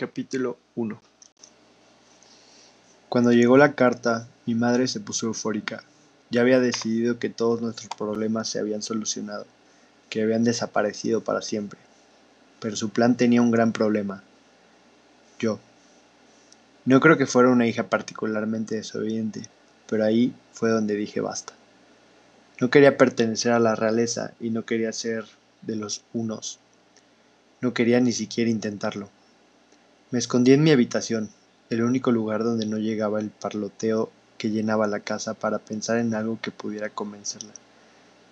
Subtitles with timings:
[0.00, 0.98] Capítulo 1
[3.10, 5.84] Cuando llegó la carta, mi madre se puso eufórica.
[6.30, 9.44] Ya había decidido que todos nuestros problemas se habían solucionado,
[10.08, 11.78] que habían desaparecido para siempre.
[12.60, 14.22] Pero su plan tenía un gran problema.
[15.38, 15.60] Yo.
[16.86, 19.42] No creo que fuera una hija particularmente desobediente,
[19.86, 21.52] pero ahí fue donde dije basta.
[22.58, 25.26] No quería pertenecer a la realeza y no quería ser
[25.60, 26.58] de los unos.
[27.60, 29.10] No quería ni siquiera intentarlo.
[30.12, 31.30] Me escondí en mi habitación,
[31.70, 36.14] el único lugar donde no llegaba el parloteo que llenaba la casa para pensar en
[36.14, 37.52] algo que pudiera convencerla.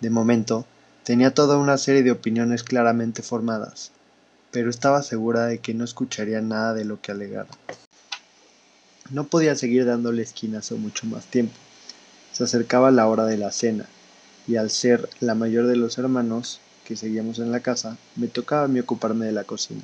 [0.01, 0.66] De momento,
[1.04, 3.92] tenía toda una serie de opiniones claramente formadas,
[4.51, 7.51] pero estaba segura de que no escucharía nada de lo que alegara.
[9.10, 11.54] No podía seguir dándole esquinazo mucho más tiempo.
[12.32, 13.87] Se acercaba la hora de la cena,
[14.48, 18.65] y al ser la mayor de los hermanos, que seguíamos en la casa, me tocaba
[18.65, 19.82] a mí ocuparme de la cocina.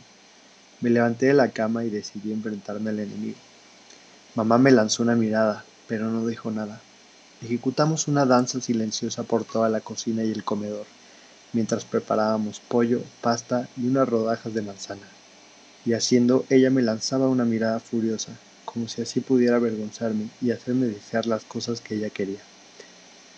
[0.80, 3.38] Me levanté de la cama y decidí enfrentarme al enemigo.
[4.34, 6.82] Mamá me lanzó una mirada, pero no dijo nada.
[7.40, 10.86] Ejecutamos una danza silenciosa por toda la cocina y el comedor,
[11.52, 15.08] mientras preparábamos pollo, pasta y unas rodajas de manzana.
[15.84, 20.86] Y haciendo, ella me lanzaba una mirada furiosa, como si así pudiera avergonzarme y hacerme
[20.86, 22.42] desear las cosas que ella quería.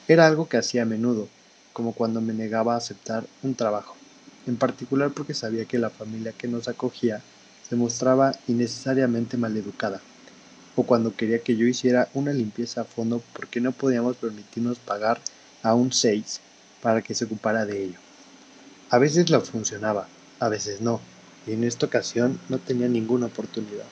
[0.09, 1.29] Era algo que hacía a menudo,
[1.73, 3.97] como cuando me negaba a aceptar un trabajo,
[4.47, 7.23] en particular porque sabía que la familia que nos acogía
[7.69, 10.01] se mostraba innecesariamente maleducada,
[10.77, 15.21] o cuando quería que yo hiciera una limpieza a fondo porque no podíamos permitirnos pagar
[15.63, 16.41] a un seis
[16.81, 17.99] para que se ocupara de ello.
[18.91, 20.07] A veces lo funcionaba,
[20.39, 21.01] a veces no,
[21.47, 23.87] y en esta ocasión no tenía ninguna oportunidad.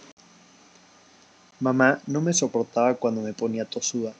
[1.58, 4.12] Mamá no me soportaba cuando me ponía tosuda,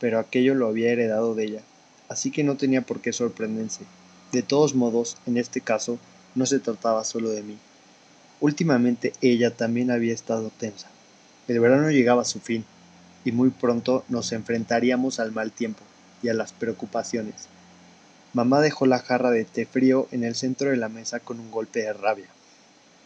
[0.00, 1.62] pero aquello lo había heredado de ella,
[2.08, 3.84] así que no tenía por qué sorprenderse.
[4.34, 5.96] De todos modos, en este caso,
[6.34, 7.56] no se trataba solo de mí.
[8.40, 10.88] Últimamente ella también había estado tensa.
[11.46, 12.64] El verano llegaba a su fin,
[13.24, 15.84] y muy pronto nos enfrentaríamos al mal tiempo
[16.20, 17.46] y a las preocupaciones.
[18.32, 21.52] Mamá dejó la jarra de té frío en el centro de la mesa con un
[21.52, 22.26] golpe de rabia.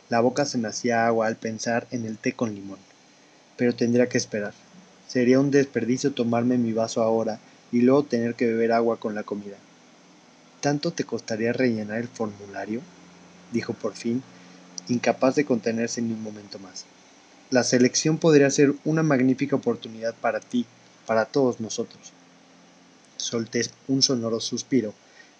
[0.08, 2.78] La boca se me hacía agua al pensar en el té con limón.
[3.58, 4.54] Pero tendría que esperar.
[5.06, 7.38] Sería un desperdicio tomarme mi vaso ahora
[7.70, 9.58] y luego tener que beber agua con la comida.
[10.60, 12.80] ¿Tanto te costaría rellenar el formulario?
[13.52, 14.22] dijo por fin,
[14.88, 16.84] incapaz de contenerse ni un momento más.
[17.50, 20.66] La selección podría ser una magnífica oportunidad para ti,
[21.06, 22.12] para todos nosotros.
[23.16, 24.92] Solté un sonoro suspiro,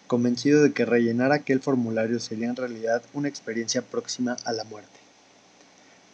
[0.06, 4.98] convencido de que rellenar aquel formulario sería en realidad una experiencia próxima a la muerte.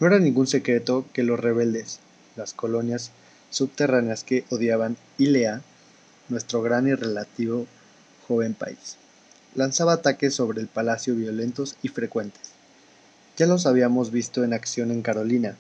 [0.00, 2.00] No era ningún secreto que los rebeldes,
[2.36, 3.12] las colonias
[3.50, 5.62] subterráneas que odiaban Ilea
[6.28, 7.66] nuestro gran y relativo
[8.27, 8.97] joven país.
[9.55, 12.53] Lanzaba ataques sobre el palacio violentos y frecuentes.
[13.37, 15.57] Ya los habíamos visto en acción en Carolina.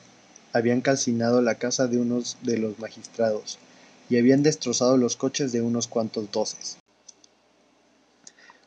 [0.52, 3.58] Habían calcinado la casa de unos de los magistrados
[4.08, 6.76] y habían destrozado los coches de unos cuantos doces.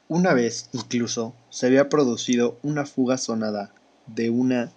[0.10, 3.74] Una vez, incluso, se había producido una fuga sonada
[4.08, 4.72] de una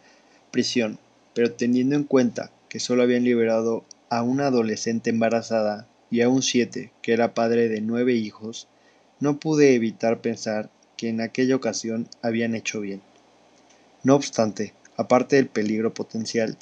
[0.51, 0.99] prisión,
[1.35, 6.43] pero teniendo en cuenta que solo habían liberado a una adolescente embarazada y a un
[6.43, 8.67] siete, que era padre de nueve hijos,
[9.21, 13.03] no pude evitar pensar que en aquella ocasión habían hecho bien.
[14.03, 16.57] No obstante, aparte del peligro potencial,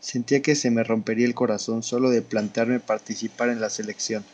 [0.00, 4.24] sentía que se me rompería el corazón solo de plantearme participar en la selección.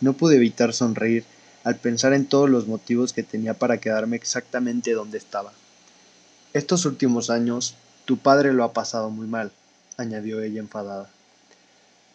[0.00, 1.24] No pude evitar sonreír
[1.64, 5.52] al pensar en todos los motivos que tenía para quedarme exactamente donde estaba.
[6.52, 7.74] Estos últimos años,
[8.04, 9.50] tu padre lo ha pasado muy mal,
[9.96, 11.08] añadió ella enfadada.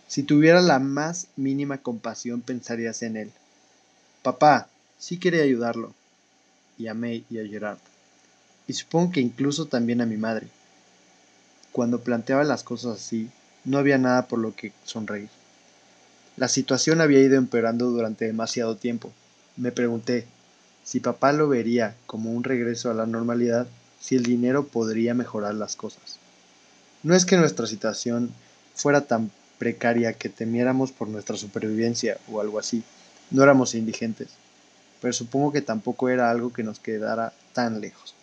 [0.08, 3.32] Si tuviera la más mínima compasión pensarías en él.
[4.22, 4.70] Papá,
[5.00, 5.94] sí quería ayudarlo.
[6.78, 7.80] Y a May y a Gerard.
[8.68, 10.48] Y supongo que incluso también a mi madre.
[11.72, 13.30] Cuando planteaba las cosas así,
[13.66, 15.30] no había nada por lo que sonreír.
[16.38, 19.12] La situación había ido empeorando durante demasiado tiempo.
[19.58, 20.26] Me pregunté
[20.84, 23.68] si papá lo vería como un regreso a la normalidad,
[24.00, 26.20] si el dinero podría mejorar las cosas.
[27.04, 28.32] No es que nuestra situación
[28.74, 32.84] fuera tan precaria que temiéramos por nuestra supervivencia o algo así.
[33.32, 34.30] No éramos indigentes,
[35.02, 38.16] pero supongo que tampoco era algo que nos quedara tan lejos.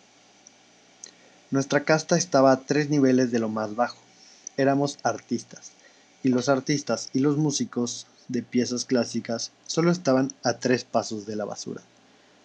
[1.49, 3.97] Nuestra casta estaba a tres niveles de lo más bajo.
[4.57, 5.71] Éramos artistas,
[6.23, 11.35] y los artistas y los músicos de piezas clásicas solo estaban a tres pasos de
[11.35, 11.81] la basura.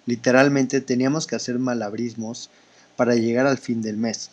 [0.07, 2.51] Literalmente teníamos que hacer malabrismos
[2.97, 4.31] para llegar al fin del mes,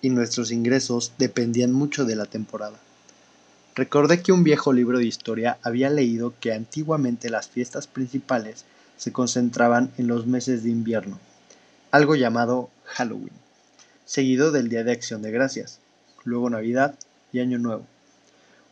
[0.00, 2.78] y nuestros ingresos dependían mucho de la temporada.
[3.74, 8.64] Recordé que un viejo libro de historia había leído que antiguamente las fiestas principales
[8.96, 11.18] se concentraban en los meses de invierno,
[11.90, 13.32] algo llamado Halloween,
[14.04, 15.80] seguido del Día de Acción de Gracias.
[16.24, 16.94] luego Navidad
[17.32, 17.86] y Año Nuevo.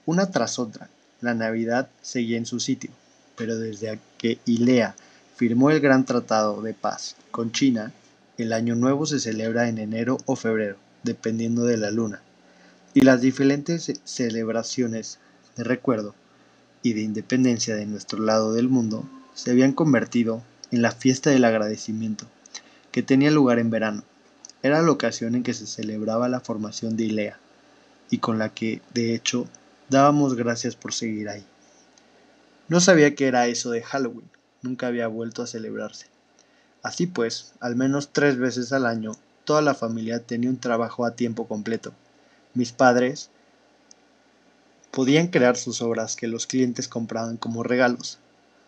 [0.07, 0.89] Una tras otra,
[1.21, 2.91] la Navidad seguía en su sitio,
[3.37, 4.97] pero desde que Ilea
[5.37, 7.93] firmó el Gran Tratado de Paz con China,
[8.39, 12.21] el Año Nuevo se celebra en enero o febrero, dependiendo de la luna,
[12.93, 15.19] y las diferentes celebraciones
[15.57, 16.15] de recuerdo
[16.83, 21.45] y de independencia de nuestro lado del mundo se habían convertido en la fiesta del
[21.45, 22.27] agradecimiento,
[22.91, 24.03] que tenía lugar en verano.
[24.63, 27.39] Era la ocasión en que se celebraba la formación de Ilea,
[28.11, 29.47] y con la que, de hecho,
[29.91, 31.45] dábamos gracias por seguir ahí.
[32.69, 34.31] No sabía qué era eso de Halloween,
[34.63, 36.07] nunca había vuelto a celebrarse.
[36.83, 39.13] Así pues, al menos tres veces al año,
[39.45, 41.93] toda la familia tenía un trabajo a tiempo completo.
[42.55, 43.31] Mis padres
[44.91, 48.19] podían crear sus obras que los clientes compraban como regalos.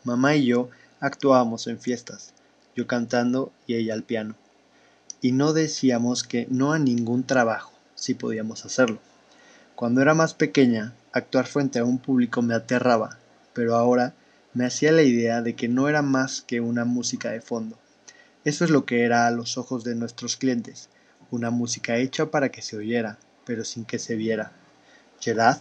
[0.07, 0.71] Mamá y yo
[1.01, 2.33] actuábamos en fiestas,
[2.77, 4.37] yo cantando y ella al piano.
[5.21, 9.01] Y no decíamos que no a ningún trabajo, si podíamos hacerlo.
[9.75, 13.19] Cuando era más pequeña, actuar frente a un público me aterraba,
[13.53, 14.15] pero ahora
[14.55, 17.77] me hacía la idea de que no era más que una música de fondo.
[18.45, 20.89] Eso es lo que era a los ojos de nuestros clientes,
[21.33, 24.53] una música hecha para que se oyera, pero sin que se viera.
[25.19, 25.59] Gerard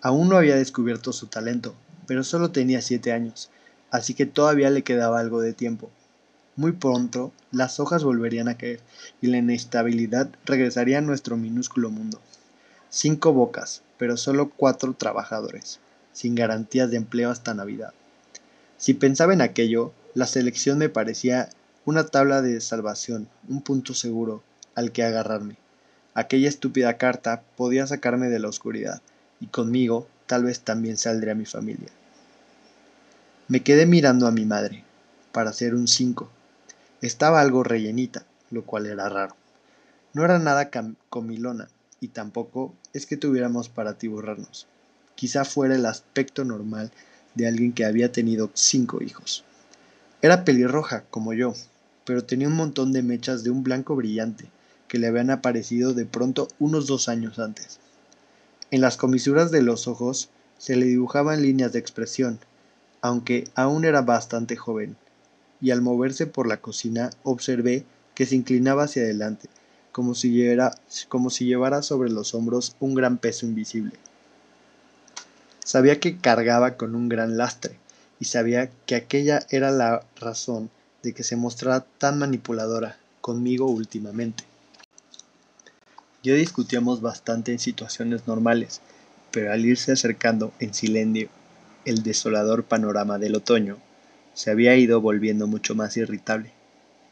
[0.00, 1.74] aún no había descubierto su talento,
[2.06, 3.50] pero solo tenía siete años,
[3.96, 5.90] así que todavía le quedaba algo de tiempo.
[6.54, 8.80] Muy pronto las hojas volverían a caer
[9.22, 12.20] y la inestabilidad regresaría a nuestro minúsculo mundo.
[12.90, 15.80] Cinco bocas, pero solo cuatro trabajadores,
[16.12, 17.94] sin garantías de empleo hasta Navidad.
[18.76, 21.48] Si pensaba en aquello, la selección me parecía
[21.86, 24.42] una tabla de salvación, un punto seguro
[24.74, 25.56] al que agarrarme.
[26.12, 29.00] Aquella estúpida carta podía sacarme de la oscuridad,
[29.40, 31.88] y conmigo tal vez también saldría mi familia.
[33.48, 34.82] Me quedé mirando a mi madre,
[35.30, 36.28] para hacer un cinco.
[37.00, 39.36] Estaba algo rellenita, lo cual era raro.
[40.14, 40.68] No era nada
[41.10, 41.68] comilona,
[42.00, 44.66] y tampoco es que tuviéramos para atiborrarnos.
[45.14, 46.90] Quizá fuera el aspecto normal
[47.36, 49.44] de alguien que había tenido cinco hijos.
[50.22, 51.54] Era pelirroja, como yo,
[52.04, 54.50] pero tenía un montón de mechas de un blanco brillante,
[54.88, 57.78] que le habían aparecido de pronto unos dos años antes.
[58.72, 62.40] En las comisuras de los ojos se le dibujaban líneas de expresión,
[63.06, 64.96] aunque aún era bastante joven,
[65.60, 67.84] y al moverse por la cocina observé
[68.16, 69.48] que se inclinaba hacia adelante,
[69.92, 70.76] como si, llevara,
[71.08, 73.92] como si llevara sobre los hombros un gran peso invisible.
[75.64, 77.78] Sabía que cargaba con un gran lastre,
[78.18, 80.68] y sabía que aquella era la razón
[81.04, 84.42] de que se mostrara tan manipuladora conmigo últimamente.
[86.24, 88.80] Yo discutíamos bastante en situaciones normales,
[89.30, 91.28] pero al irse acercando en silencio
[91.86, 93.78] el desolador panorama del otoño,
[94.34, 96.50] se había ido volviendo mucho más irritable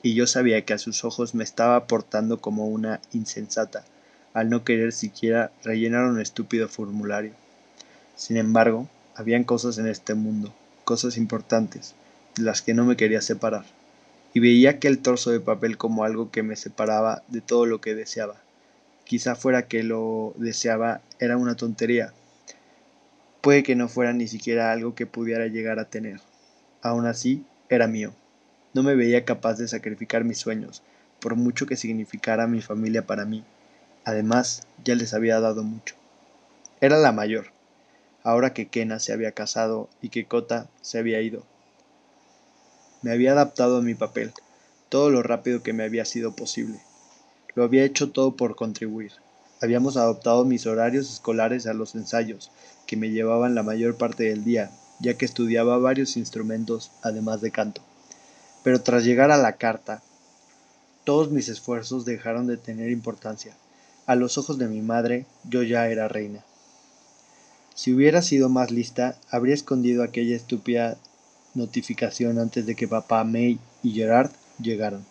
[0.04, 3.86] y yo sabía que a sus ojos me estaba portando como una insensata,
[4.34, 7.32] al no querer siquiera rellenar un estúpido formulario.
[8.14, 10.52] Sin embargo, habían cosas en este mundo,
[10.84, 11.94] cosas importantes,
[12.36, 13.64] de las que no me quería separar,
[14.34, 17.94] y veía aquel torso de papel como algo que me separaba de todo lo que
[17.94, 18.42] deseaba.
[19.04, 22.12] Quizá fuera que lo deseaba era una tontería.
[23.44, 26.18] Puede que no fuera ni siquiera algo que pudiera llegar a tener.
[26.80, 28.14] Aún así, era mío.
[28.72, 30.82] No me veía capaz de sacrificar mis sueños,
[31.20, 33.44] por mucho que significara mi familia para mí.
[34.06, 35.94] Además, ya les había dado mucho.
[36.80, 37.48] Era la mayor,
[38.22, 41.44] ahora que Kena se había casado y que Kota se había ido.
[43.02, 44.32] Me había adaptado a mi papel,
[44.88, 46.80] todo lo rápido que me había sido posible.
[47.54, 49.12] Lo había hecho todo por contribuir.
[49.64, 52.50] Habíamos adoptado mis horarios escolares a los ensayos,
[52.86, 57.50] que me llevaban la mayor parte del día, ya que estudiaba varios instrumentos además de
[57.50, 57.80] canto.
[58.62, 60.02] Pero tras llegar a la carta,
[61.04, 63.56] todos mis esfuerzos dejaron de tener importancia.
[64.04, 66.44] A los ojos de mi madre, yo ya era reina.
[67.74, 70.98] Si hubiera sido más lista, habría escondido aquella estúpida
[71.54, 74.30] notificación antes de que papá, May y Gerard
[74.60, 75.06] llegaran.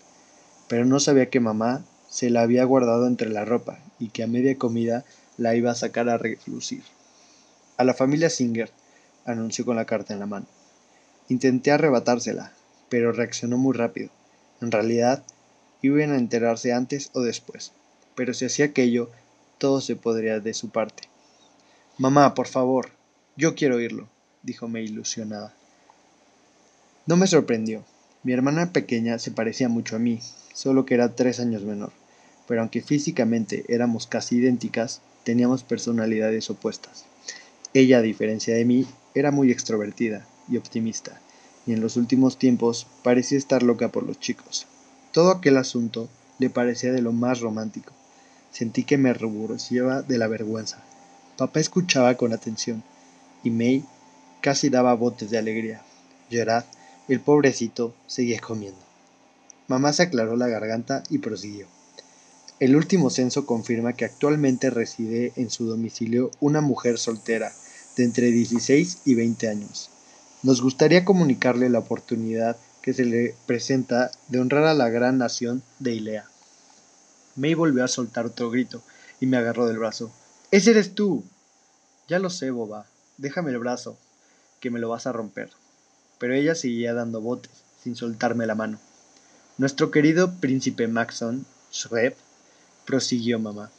[0.67, 1.83] Pero no sabía que mamá
[2.13, 5.03] se la había guardado entre la ropa y que a media comida
[5.37, 6.83] la iba a sacar a relucir.
[7.77, 8.69] A la familia Singer,
[9.25, 10.45] anunció con la carta en la mano.
[11.27, 12.53] Intenté arrebatársela,
[12.87, 14.11] pero reaccionó muy rápido.
[14.61, 15.23] En realidad,
[15.81, 17.71] iban a enterarse antes o después,
[18.13, 19.09] pero si hacía aquello,
[19.57, 21.09] todo se podría de su parte.
[21.97, 22.91] Mamá, por favor,
[23.35, 24.07] yo quiero oírlo,
[24.43, 25.51] dijo May ilusionada.
[27.07, 27.83] No me sorprendió.
[28.21, 30.19] Mi hermana pequeña se parecía mucho a mí,
[30.53, 31.91] solo que era tres años menor,
[32.53, 37.05] pero aunque físicamente éramos casi idénticas, teníamos personalidades opuestas.
[37.73, 41.19] Ella, a diferencia de mí, era muy extrovertida y optimista,
[41.65, 44.67] y en los últimos tiempos parecía estar loca por los chicos.
[45.11, 47.91] Todo aquel asunto le parecía de lo más romántico.
[48.51, 50.77] Sentí que me reborcía de la vergüenza.
[51.39, 52.83] Papá escuchaba con atención
[53.43, 53.83] y May
[54.41, 55.81] casi daba botes de alegría.
[56.29, 56.65] Gerard,
[57.07, 58.77] el pobrecito, seguía comiendo.
[59.67, 61.65] Mamá se aclaró la garganta y prosiguió.
[62.63, 67.51] El último censo confirma que actualmente reside en su domicilio una mujer soltera
[67.97, 69.89] de entre 16 y 20 años.
[70.43, 75.61] Nos gustaría comunicarle la oportunidad que se le presenta de honrar a la gran nación
[75.79, 76.25] de Ilea.
[77.35, 78.81] May volvió a soltar otro grito
[79.19, 80.09] y me agarró del brazo.
[80.49, 81.21] ¡Ese eres tú!
[82.07, 82.85] Ya lo sé, boba.
[83.17, 83.97] Déjame el brazo,
[84.61, 85.49] que me lo vas a romper.
[86.17, 87.51] Pero ella seguía dando botes,
[87.83, 88.79] sin soltarme la mano.
[89.57, 92.15] Nuestro querido príncipe Maxon, Shreb,
[92.85, 93.71] prosiguió mamá,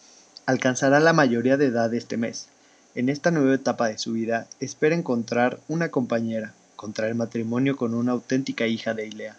[0.47, 2.49] alcanzará la mayoría de edad este mes.
[2.95, 8.13] En esta nueva etapa de su vida, espera encontrar una compañera, contraer matrimonio con una
[8.13, 9.37] auténtica hija de Ilea.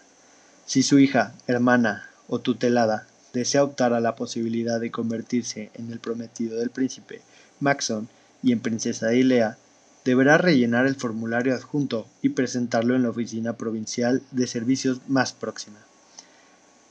[0.66, 6.00] Si su hija, hermana o tutelada desea optar a la posibilidad de convertirse en el
[6.00, 7.20] prometido del príncipe
[7.60, 8.08] Maxon
[8.42, 9.58] y en princesa de Ilea,
[10.04, 15.78] deberá rellenar el formulario adjunto y presentarlo en la oficina provincial de servicios más próxima.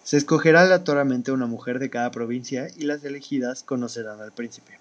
[0.06, 4.78] Se escogerá aleatoriamente una mujer de cada provincia y las elegidas conocerán al príncipe.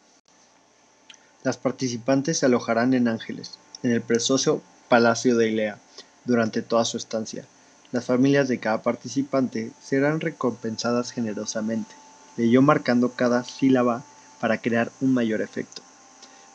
[1.42, 5.78] Las participantes se alojarán en Ángeles, en el precioso Palacio de Ilea,
[6.26, 7.46] durante toda su estancia.
[7.90, 11.94] Las familias de cada participante serán recompensadas generosamente,
[12.36, 14.04] leyó marcando cada sílaba
[14.40, 15.80] para crear un mayor efecto,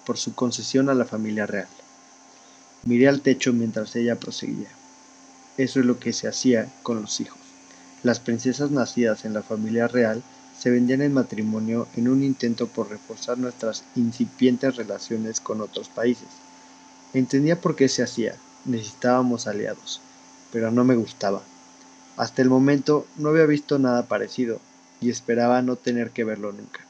[0.06, 1.68] por su concesión a la familia real.
[2.84, 4.70] Miré al techo mientras ella proseguía.
[5.58, 7.39] Eso es lo que se hacía con los hijos.
[8.02, 10.24] Las princesas nacidas en la familia real
[10.58, 16.28] se vendían en matrimonio en un intento por reforzar nuestras incipientes relaciones con otros países.
[17.14, 20.02] Entendía por qué se hacía, necesitábamos aliados,
[20.52, 21.42] pero no me gustaba.
[22.18, 24.60] Hasta el momento no había visto nada parecido
[25.02, 26.82] y esperaba no tener que verlo nunca.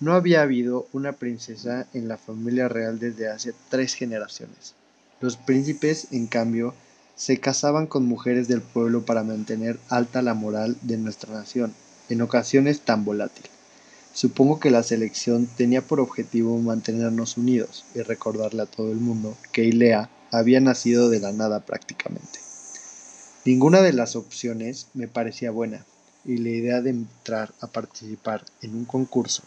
[0.00, 4.74] No había habido una princesa en la familia real desde hace tres generaciones.
[5.20, 6.74] Los príncipes, en cambio,
[7.20, 11.74] se casaban con mujeres del pueblo para mantener alta la moral de nuestra nación,
[12.08, 13.44] en ocasiones tan volátil.
[14.14, 19.36] Supongo que la selección tenía por objetivo mantenernos unidos y recordarle a todo el mundo
[19.52, 22.38] que Ilea había nacido de la nada prácticamente.
[23.44, 25.84] Ninguna de las opciones me parecía buena,
[26.24, 29.42] y la idea de entrar a participar en un concurso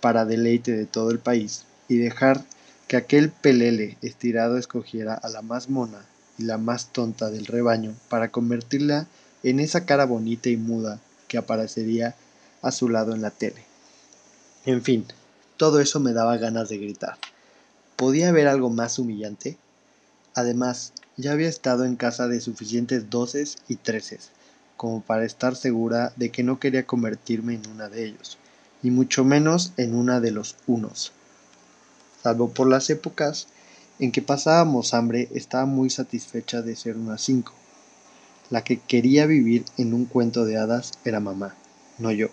[0.00, 2.42] para deleite de todo el país y dejar
[2.88, 6.06] que aquel pelele estirado escogiera a la más mona
[6.40, 9.06] la más tonta del rebaño para convertirla
[9.42, 12.14] en esa cara bonita y muda que aparecería
[12.62, 13.64] a su lado en la tele.
[14.66, 15.06] En fin,
[15.56, 17.16] todo eso me daba ganas de gritar.
[17.96, 19.56] ¿Podía haber algo más humillante?
[20.34, 24.30] Además, ya había estado en casa de suficientes doces y treces
[24.80, 28.38] como para estar segura de que no quería convertirme en una de ellos,
[28.80, 31.12] ni mucho menos en una de los unos.
[32.22, 33.48] Salvo por las épocas
[34.00, 37.52] en que pasábamos hambre estaba muy satisfecha de ser una cinco.
[38.48, 41.54] La que quería vivir en un cuento de hadas era mamá,
[41.98, 42.28] no yo.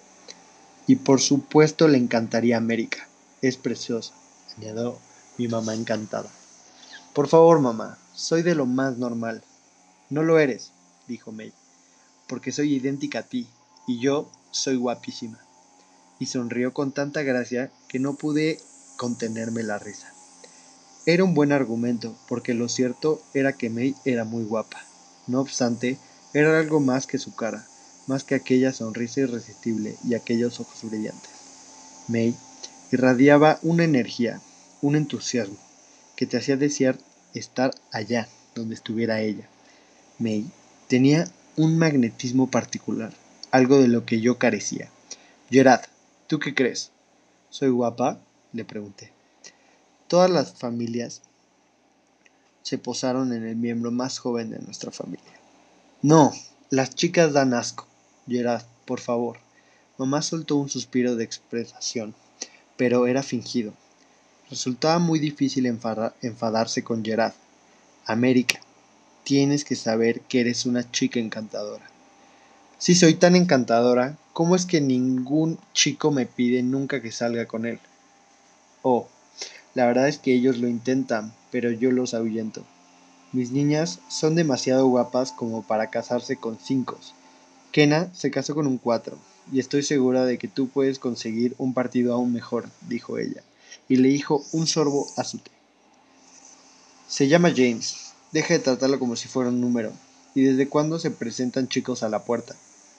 [0.87, 3.07] Y por supuesto le encantaría América.
[3.41, 4.13] Es preciosa,
[4.57, 4.97] añadió
[5.37, 6.29] mi mamá encantada.
[7.13, 9.43] Por favor, mamá, soy de lo más normal.
[10.09, 10.71] No lo eres,
[11.07, 11.51] dijo May,
[12.27, 13.45] porque soy idéntica a ti,
[13.87, 15.39] y yo soy guapísima.
[16.17, 18.59] Y sonrió con tanta gracia que no pude
[18.95, 20.16] contenerme la risa.
[21.07, 24.83] Era un buen argumento, porque lo cierto era que May era muy guapa.
[25.25, 25.97] No obstante,
[26.33, 27.65] era algo más que su cara,
[28.07, 31.31] más que aquella sonrisa irresistible y aquellos ojos brillantes.
[32.09, 32.35] May
[32.91, 34.41] irradiaba una energía,
[34.81, 35.55] un entusiasmo,
[36.17, 36.97] que te hacía desear
[37.33, 39.47] estar allá donde estuviera ella.
[40.19, 40.43] May
[40.89, 43.13] tenía un magnetismo particular,
[43.51, 44.89] algo de lo que yo carecía.
[45.49, 45.85] Gerard,
[46.27, 46.91] ¿tú qué crees?
[47.49, 48.19] ¿Soy guapa?
[48.51, 49.16] le pregunté.
[50.07, 51.21] Todas las familias
[52.63, 55.23] se posaron en el miembro más joven de nuestra familia.
[56.01, 56.33] No,
[56.69, 57.85] las chicas dan asco.
[58.27, 59.37] Gerard, por favor.
[59.97, 62.13] Mamá soltó un suspiro de expresación,
[62.77, 63.73] pero era fingido.
[64.49, 67.33] Resultaba muy difícil enfadarse con Gerard.
[68.05, 68.61] América,
[69.23, 71.85] tienes que saber que eres una chica encantadora.
[72.77, 77.65] Si soy tan encantadora, ¿cómo es que ningún chico me pide nunca que salga con
[77.65, 77.79] él?
[78.83, 79.09] Oh,
[79.77, 82.63] la verdad es que ellos lo intentan, pero yo los ahuyento.
[83.31, 86.97] Mis niñas son demasiado guapas como para casarse con cinco.
[87.71, 89.19] Kena se casó con un cuatro,
[89.51, 93.43] y estoy segura de que tú puedes conseguir un partido aún mejor, dijo ella,
[93.87, 95.51] y le dijo un sorbo a su té.
[97.07, 98.13] Se llama James.
[98.31, 99.91] Deja de tratarlo como si fuera un número.
[100.33, 102.55] ¿Y desde cuándo se presentan chicos a la puerta?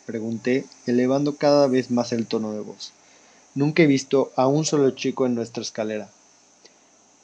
[0.07, 2.93] Pregunté, elevando cada vez más el tono de voz.
[3.57, 6.09] Nunca he visto a un solo chico en nuestra escalera.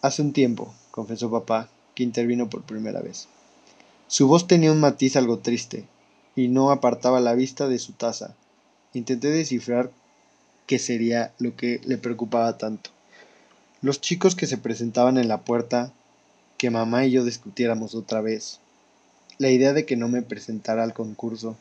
[0.04, 3.26] Hace un tiempo, confesó papá, que intervino por primera vez.
[4.06, 5.86] Su voz tenía un matiz algo triste,
[6.36, 8.34] y no apartaba la vista de su taza.
[8.92, 9.90] Intenté descifrar
[10.66, 12.90] qué sería lo que le preocupaba tanto.
[13.80, 15.90] Los chicos que se presentaban en la puerta,
[16.58, 18.60] que mamá y yo discutiéramos otra vez.
[19.38, 21.56] La idea de que no me presentara al concurso,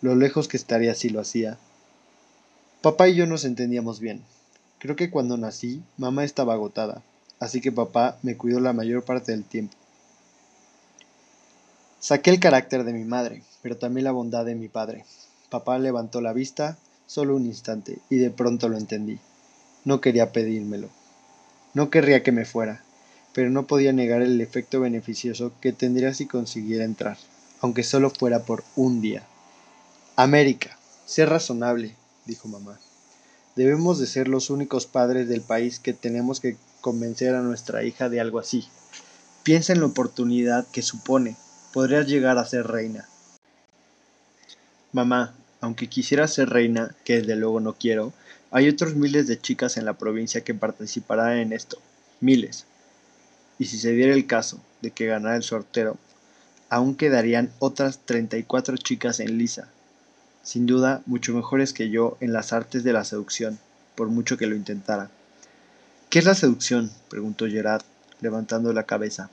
[0.00, 1.58] lo lejos que estaría si lo hacía.
[2.82, 4.22] Papá y yo nos entendíamos bien.
[4.78, 7.02] Creo que cuando nací, mamá estaba agotada,
[7.40, 9.76] así que papá me cuidó la mayor parte del tiempo.
[12.00, 15.04] Saqué el carácter de mi madre, pero también la bondad de mi padre.
[15.48, 16.76] Papá levantó la vista
[17.06, 19.18] solo un instante y de pronto lo entendí.
[19.84, 20.88] No quería pedírmelo.
[21.72, 22.82] No querría que me fuera,
[23.32, 27.18] pero no podía negar el efecto beneficioso que tendría si consiguiera entrar,
[27.60, 29.24] aunque solo fuera por un día.
[30.16, 31.94] América, sé razonable,
[32.26, 32.78] dijo mamá.
[33.56, 38.10] Debemos de ser los únicos padres del país que tenemos que convencer a nuestra hija
[38.10, 38.68] de algo así.
[39.42, 41.34] Piensa en la oportunidad que supone.
[41.72, 43.08] Podrías llegar a ser reina.
[44.92, 48.12] Mamá, aunque quisiera ser reina, que desde luego no quiero,
[48.50, 51.78] hay otros miles de chicas en la provincia que participarán en esto.
[52.20, 52.66] Miles.
[53.58, 55.96] Y si se diera el caso de que ganara el sorteo,
[56.68, 59.70] aún quedarían otras 34 chicas en lisa.
[60.42, 63.58] Sin duda, mucho mejores que yo en las artes de la seducción,
[63.94, 65.08] por mucho que lo intentara.
[66.14, 66.92] ¿Qué es la seducción?
[67.10, 67.82] preguntó Gerard,
[68.20, 69.30] levantando la cabeza.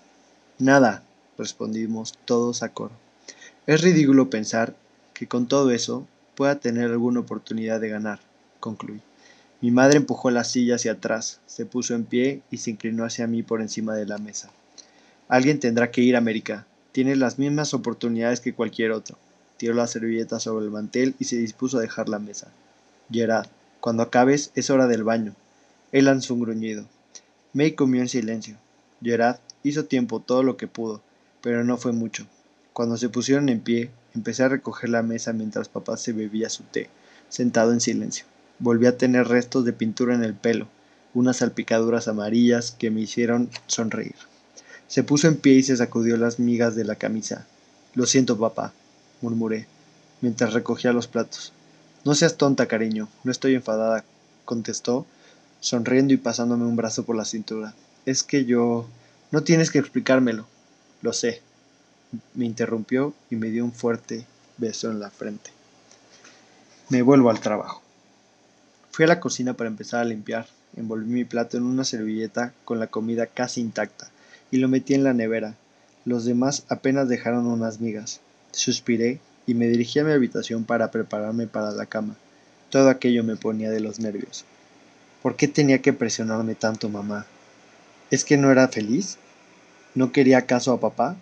[0.58, 1.04] Nada,
[1.38, 2.94] respondimos todos a coro.
[3.68, 4.74] Es ridículo pensar
[5.14, 8.18] que con todo eso pueda tener alguna oportunidad de ganar,
[8.60, 9.00] concluí.
[9.62, 13.28] Mi madre empujó la silla hacia atrás, se puso en pie y se inclinó hacia
[13.28, 14.50] mí por encima de la mesa.
[15.28, 16.66] Alguien tendrá que ir a América.
[16.94, 19.20] Tienes las mismas oportunidades que cualquier otro.
[19.58, 22.48] Tiró la servilleta sobre el mantel y se dispuso a dejar la mesa.
[23.12, 23.50] Gerard,
[23.82, 25.36] cuando acabes es hora del baño.
[25.91, 26.86] Él lanzó un gruñido.
[27.53, 28.57] May comió en silencio.
[29.03, 31.01] Gerard hizo tiempo todo lo que pudo,
[31.41, 32.27] pero no fue mucho.
[32.73, 36.63] Cuando se pusieron en pie, empecé a recoger la mesa mientras papá se bebía su
[36.63, 36.89] té,
[37.30, 38.25] sentado en silencio.
[38.60, 40.67] Volví a tener restos de pintura en el pelo,
[41.13, 44.15] unas salpicaduras amarillas que me hicieron sonreír.
[44.88, 47.45] Se puso en pie y se sacudió las migas de la camisa.
[47.95, 48.73] Lo siento, papá,
[49.21, 49.67] murmuré,
[50.21, 51.54] mientras recogía los platos.
[52.06, 54.06] No seas tonta, cariño, no estoy enfadada,
[54.45, 55.06] contestó,
[55.62, 57.74] sonriendo y pasándome un brazo por la cintura.
[58.06, 58.89] Es que yo...
[59.32, 60.45] No tienes que explicármelo.
[61.02, 61.41] Lo sé.
[62.34, 64.26] Me interrumpió y me dio un fuerte
[64.58, 65.52] beso en la frente.
[66.89, 67.82] Me vuelvo al trabajo.
[68.91, 70.47] Fui a la cocina para empezar a limpiar.
[70.76, 74.12] Envolví mi plato en una servilleta con la comida casi intacta
[74.52, 75.56] y lo metí en la nevera.
[76.04, 78.19] Los demás apenas dejaron unas migas.
[78.52, 82.15] Suspiré y me dirigí a mi habitación para prepararme para la cama.
[82.69, 84.45] Todo aquello me ponía de los nervios.
[85.21, 87.27] ¿Por qué tenía que presionarme tanto mamá?
[88.10, 89.17] ¿Es que no era feliz?
[89.93, 91.15] ¿No quería acaso a papá?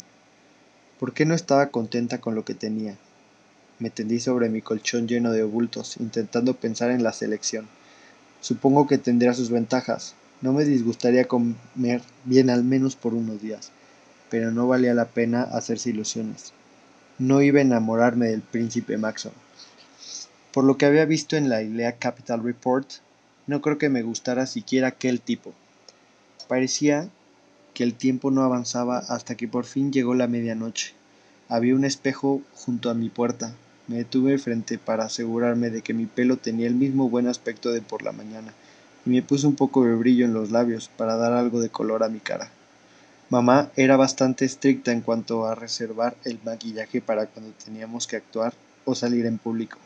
[1.02, 2.96] ¿Por qué no estaba contenta con lo que tenía?
[3.78, 7.68] Me tendí sobre mi colchón lleno de bultos, intentando pensar en la selección.
[8.40, 10.16] Supongo que tendría sus ventajas.
[10.40, 13.72] No me disgustaría comer bien al menos por unos días,
[14.30, 16.54] pero no valía la pena hacerse ilusiones.
[17.18, 19.34] No iba a enamorarme del príncipe Maxon.
[20.54, 22.90] Por lo que había visto en la Ilea Capital Report,
[23.50, 25.56] no creo que me gustara siquiera aquel tipo.
[26.48, 27.10] Parecía
[27.74, 30.94] que el tiempo no avanzaba hasta que por fin llegó la medianoche.
[31.48, 33.56] Había un espejo junto a mi puerta,
[33.88, 37.82] me detuve frente para asegurarme de que mi pelo tenía el mismo buen aspecto de
[37.82, 38.54] por la mañana,
[39.04, 42.04] y me puse un poco de brillo en los labios para dar algo de color
[42.04, 42.52] a mi cara.
[43.32, 48.54] Mamá era bastante estricta en cuanto a reservar el maquillaje para cuando teníamos que actuar
[48.86, 49.80] o salir en público,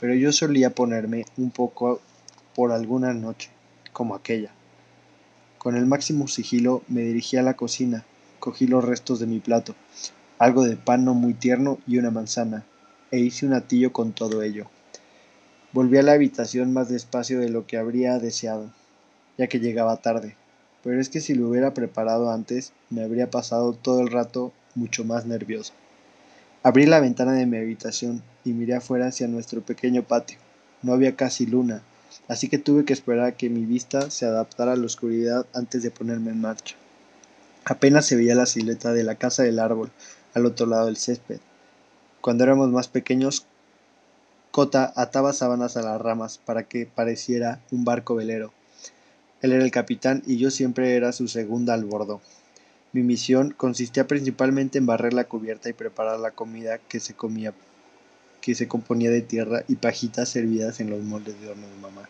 [0.00, 2.00] pero yo solía ponerme un poco
[2.58, 3.50] por alguna noche,
[3.92, 4.50] como aquella.
[5.58, 8.04] Con el máximo sigilo me dirigí a la cocina,
[8.40, 9.76] cogí los restos de mi plato,
[10.40, 12.64] algo de pan no muy tierno y una manzana,
[13.12, 14.66] e hice un atillo con todo ello.
[15.72, 18.72] Volví a la habitación más despacio de lo que habría deseado,
[19.36, 20.34] ya que llegaba tarde,
[20.82, 25.04] pero es que si lo hubiera preparado antes, me habría pasado todo el rato mucho
[25.04, 25.74] más nervioso.
[26.64, 30.38] Abrí la ventana de mi habitación y miré afuera hacia nuestro pequeño patio.
[30.82, 31.82] No había casi luna,
[32.28, 35.82] así que tuve que esperar a que mi vista se adaptara a la oscuridad antes
[35.82, 36.76] de ponerme en marcha.
[37.64, 39.90] Apenas se veía la silueta de la casa del árbol
[40.34, 41.40] al otro lado del césped,
[42.20, 43.46] cuando éramos más pequeños,
[44.50, 48.52] Cota ataba sábanas a las ramas para que pareciera un barco velero.
[49.40, 52.20] Él era el capitán y yo siempre era su segunda al bordo.
[52.92, 57.52] Mi misión consistía principalmente en barrer la cubierta y preparar la comida que se comía,
[58.40, 62.08] que se componía de tierra y pajitas servidas en los moldes de horno de mamá.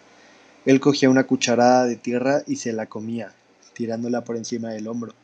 [0.65, 3.33] Él cogía una cucharada de tierra y se la comía,
[3.73, 5.15] tirándola por encima del hombro,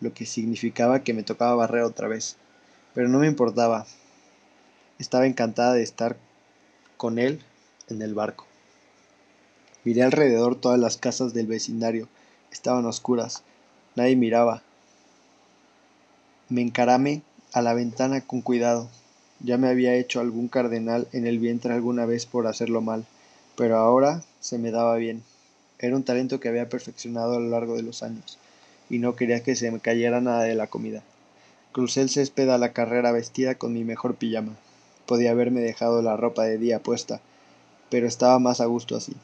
[0.00, 2.36] lo que significaba que me tocaba barrer otra vez.
[2.94, 3.86] Pero no me importaba.
[4.98, 6.16] Estaba encantada de estar
[6.96, 7.42] con él
[7.88, 8.46] en el barco.
[9.84, 12.08] Miré alrededor todas las casas del vecindario.
[12.50, 13.42] Estaban oscuras.
[13.94, 14.62] Nadie miraba.
[16.48, 18.88] Me encaramé a la ventana con cuidado.
[19.40, 23.04] Ya me había hecho algún cardenal en el vientre alguna vez por hacerlo mal,
[23.56, 25.22] pero ahora se me daba bien.
[25.78, 28.38] Era un talento que había perfeccionado a lo largo de los años,
[28.90, 31.04] y no quería que se me cayera nada de la comida.
[31.70, 34.56] Crucé el césped a la carrera vestida con mi mejor pijama.
[35.06, 37.20] Podía haberme dejado la ropa de día puesta,
[37.90, 39.14] pero estaba más a gusto así.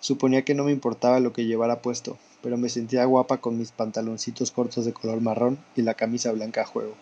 [0.00, 3.72] Suponía que no me importaba lo que llevara puesto, pero me sentía guapa con mis
[3.72, 6.94] pantaloncitos cortos de color marrón y la camisa blanca a juego.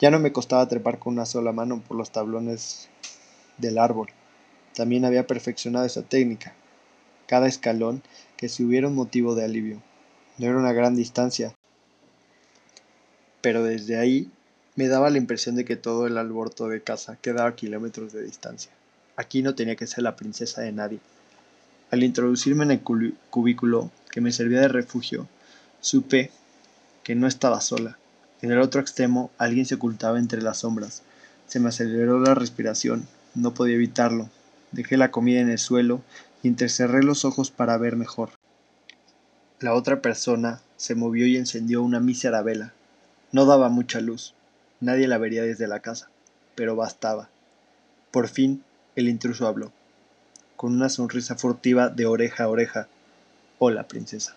[0.00, 2.88] Ya no me costaba trepar con una sola mano por los tablones
[3.58, 4.08] del árbol.
[4.74, 6.54] También había perfeccionado esa técnica.
[7.26, 8.02] Cada escalón
[8.36, 9.82] que si hubiera un motivo de alivio.
[10.38, 11.54] No era una gran distancia,
[13.40, 14.30] pero desde ahí
[14.74, 18.22] me daba la impresión de que todo el alborto de casa quedaba a kilómetros de
[18.22, 18.70] distancia.
[19.16, 21.00] Aquí no tenía que ser la princesa de nadie.
[21.90, 25.26] Al introducirme en el cubículo que me servía de refugio,
[25.80, 26.30] supe
[27.02, 27.96] que no estaba sola.
[28.42, 31.02] En el otro extremo alguien se ocultaba entre las sombras.
[31.46, 33.06] Se me aceleró la respiración.
[33.34, 34.28] No podía evitarlo.
[34.72, 36.00] Dejé la comida en el suelo
[36.42, 38.30] y entrecerré los ojos para ver mejor.
[39.60, 42.72] La otra persona se movió y encendió una mísera vela.
[43.32, 44.34] No daba mucha luz.
[44.80, 46.10] Nadie la vería desde la casa,
[46.54, 47.28] pero bastaba.
[48.10, 48.62] Por fin
[48.94, 49.72] el intruso habló
[50.56, 52.88] con una sonrisa furtiva de oreja a oreja.
[53.58, 54.34] Hola, princesa.